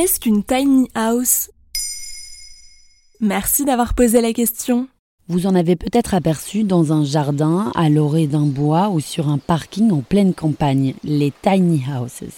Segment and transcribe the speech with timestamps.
[0.00, 1.50] Qu'est-ce qu'une tiny house
[3.20, 4.88] Merci d'avoir posé la question.
[5.28, 9.36] Vous en avez peut-être aperçu dans un jardin, à l'orée d'un bois ou sur un
[9.36, 12.32] parking en pleine campagne, les tiny houses.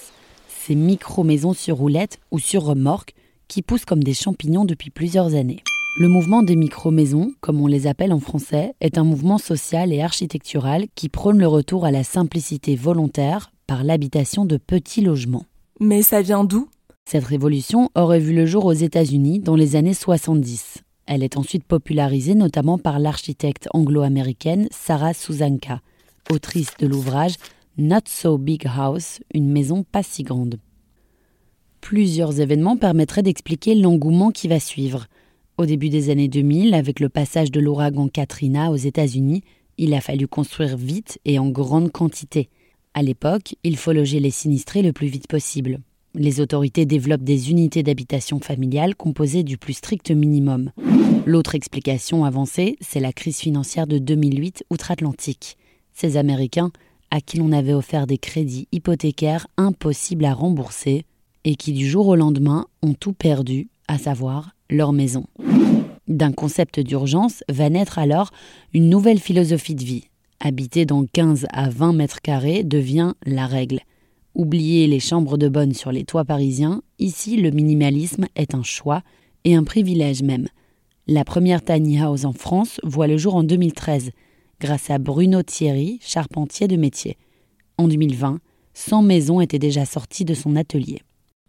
[0.49, 3.15] Ces micro-maisons sur roulettes ou sur remorque
[3.47, 5.63] qui poussent comme des champignons depuis plusieurs années.
[6.01, 10.03] Le mouvement des micro-maisons, comme on les appelle en français, est un mouvement social et
[10.03, 15.47] architectural qui prône le retour à la simplicité volontaire par l'habitation de petits logements.
[15.79, 16.69] Mais ça vient d'où?
[17.05, 20.79] Cette révolution aurait vu le jour aux États-Unis dans les années 70.
[21.07, 25.83] Elle est ensuite popularisée notamment par l'architecte anglo-américaine Sarah Susanka,
[26.31, 27.35] autrice de l'ouvrage
[27.77, 30.59] Not So Big House, une maison pas si grande.
[31.81, 35.07] Plusieurs événements permettraient d'expliquer l'engouement qui va suivre.
[35.59, 39.43] Au début des années 2000, avec le passage de l'ouragan Katrina aux États-Unis,
[39.77, 42.49] il a fallu construire vite et en grande quantité.
[42.95, 45.81] À l'époque, il faut loger les sinistrés le plus vite possible.
[46.15, 50.71] Les autorités développent des unités d'habitation familiale composées du plus strict minimum.
[51.25, 55.57] L'autre explication avancée, c'est la crise financière de 2008 outre-Atlantique.
[55.95, 56.71] Ces Américains,
[57.11, 61.07] à qui l'on avait offert des crédits hypothécaires impossibles à rembourser,
[61.45, 65.27] et qui du jour au lendemain ont tout perdu, à savoir leur maison.
[66.09, 68.31] D'un concept d'urgence va naître alors
[68.75, 70.05] une nouvelle philosophie de vie.
[70.41, 73.81] Habiter dans 15 à 20 mètres carrés devient la règle.
[74.35, 79.03] Oubliez les chambres de bonne sur les toits parisiens, ici le minimalisme est un choix
[79.45, 80.49] et un privilège même.
[81.07, 84.11] La première tiny house en France voit le jour en 2013,
[84.61, 87.19] grâce à Bruno Thierry, charpentier de métier.
[87.77, 88.39] En 2020,
[88.75, 91.03] 100 maisons étaient déjà sorties de son atelier.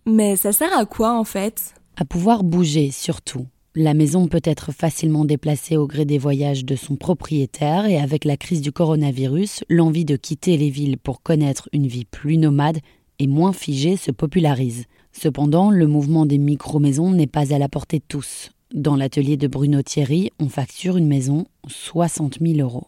[0.05, 1.75] Mais ça sert à quoi en fait?
[1.95, 3.45] À pouvoir bouger surtout.
[3.75, 8.23] La maison peut être facilement déplacée au gré des voyages de son propriétaire et avec
[8.23, 12.77] la crise du coronavirus, l'envie de quitter les villes pour connaître une vie plus nomade
[13.17, 14.85] et moins figée se popularise.
[15.11, 18.51] Cependant, le mouvement des micro-maisons n'est pas à la portée de tous.
[18.75, 22.85] Dans l'atelier de Bruno Thierry, on facture une maison 60 000 euros.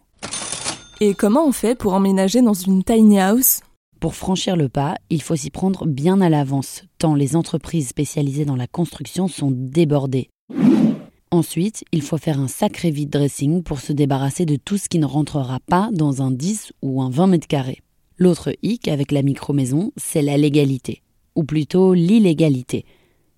[1.02, 3.62] Et comment on fait pour emménager dans une tiny house?
[4.00, 8.46] Pour franchir le pas, il faut s'y prendre bien à l'avance, tant les entreprises spécialisées
[8.46, 10.30] dans la construction sont débordées.
[11.36, 15.00] Ensuite, il faut faire un sacré vide dressing pour se débarrasser de tout ce qui
[15.00, 17.82] ne rentrera pas dans un 10 ou un 20 mètres carrés.
[18.18, 21.02] L'autre hic avec la micro-maison, c'est la légalité,
[21.36, 22.86] ou plutôt l'illégalité,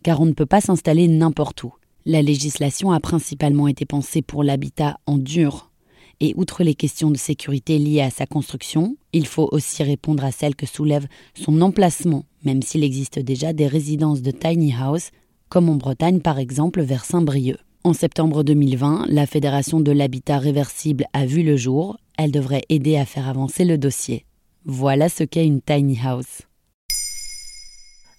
[0.03, 1.73] car on ne peut pas s'installer n'importe où.
[2.05, 5.71] La législation a principalement été pensée pour l'habitat en dur,
[6.19, 10.31] et outre les questions de sécurité liées à sa construction, il faut aussi répondre à
[10.31, 15.09] celles que soulève son emplacement, même s'il existe déjà des résidences de tiny house,
[15.49, 17.57] comme en Bretagne par exemple vers Saint-Brieuc.
[17.87, 21.95] En septembre 2020, la Fédération de l'habitat réversible a vu le jour.
[22.17, 24.25] Elle devrait aider à faire avancer le dossier.
[24.65, 26.41] Voilà ce qu'est une tiny house.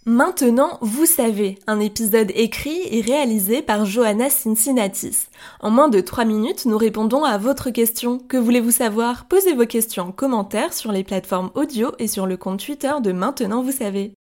[0.07, 5.27] Maintenant, vous savez, un épisode écrit et réalisé par Johanna Cincinnatis.
[5.61, 8.21] En moins de 3 minutes, nous répondons à votre question.
[8.21, 9.27] Que voulez-vous savoir?
[9.27, 13.12] Posez vos questions en commentaire sur les plateformes audio et sur le compte Twitter de
[13.12, 14.15] Maintenant, vous savez.